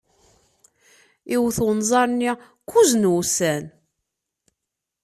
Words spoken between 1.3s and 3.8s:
Iwet unẓar-nni kuẓ n wussan.